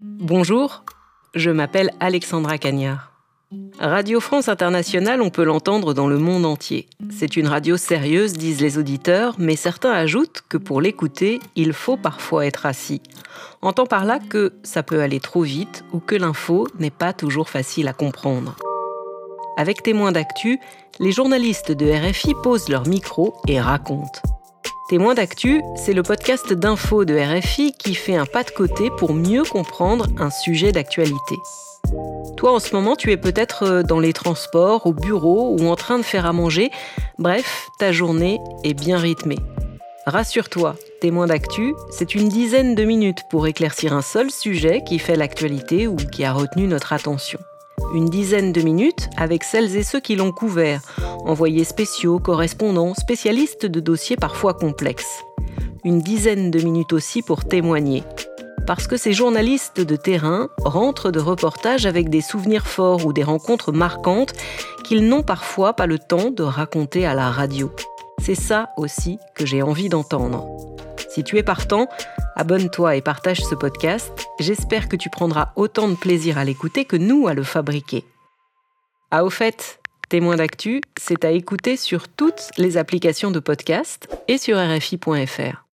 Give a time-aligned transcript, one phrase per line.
[0.00, 0.84] Bonjour,
[1.34, 3.10] je m'appelle Alexandra Cagnard.
[3.80, 6.88] Radio France Internationale, on peut l'entendre dans le monde entier.
[7.10, 11.96] C'est une radio sérieuse, disent les auditeurs, mais certains ajoutent que pour l'écouter, il faut
[11.96, 13.02] parfois être assis.
[13.60, 17.48] Entend par là que ça peut aller trop vite ou que l'info n'est pas toujours
[17.48, 18.54] facile à comprendre.
[19.56, 20.60] Avec témoins d'actu,
[21.00, 24.20] les journalistes de RFI posent leur micro et racontent.
[24.88, 29.12] Témoins d'actu, c'est le podcast d'info de RFI qui fait un pas de côté pour
[29.12, 31.36] mieux comprendre un sujet d'actualité.
[32.38, 35.76] Toi, en ce moment, tu es peut-être euh, dans les transports, au bureau ou en
[35.76, 36.70] train de faire à manger.
[37.18, 39.38] Bref, ta journée est bien rythmée.
[40.06, 45.16] Rassure-toi, témoin d'actu, c'est une dizaine de minutes pour éclaircir un seul sujet qui fait
[45.16, 47.38] l'actualité ou qui a retenu notre attention.
[47.94, 50.82] Une dizaine de minutes avec celles et ceux qui l'ont couvert,
[51.24, 55.24] envoyés spéciaux, correspondants, spécialistes de dossiers parfois complexes.
[55.84, 58.02] Une dizaine de minutes aussi pour témoigner,
[58.66, 63.24] parce que ces journalistes de terrain rentrent de reportages avec des souvenirs forts ou des
[63.24, 64.34] rencontres marquantes
[64.84, 67.70] qu'ils n'ont parfois pas le temps de raconter à la radio.
[68.20, 70.46] C'est ça aussi que j'ai envie d'entendre.
[71.08, 71.88] Si tu es partant,
[72.38, 74.26] abonne-toi et partage ce podcast.
[74.40, 78.04] J'espère que tu prendras autant de plaisir à l'écouter que nous à le fabriquer.
[79.10, 84.38] Ah au fait, témoin d'actu, c'est à écouter sur toutes les applications de podcast et
[84.38, 85.67] sur rfi.fr.